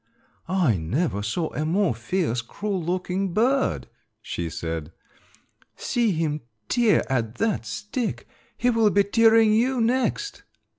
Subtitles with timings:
[0.47, 3.87] "I never saw a more fierce, cruel looking bird,"
[4.19, 4.91] she said.
[5.75, 8.27] "See him tear at that stick!
[8.57, 10.41] He will be tearing you next."